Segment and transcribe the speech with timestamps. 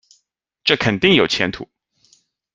[0.63, 1.69] 这肯定有前途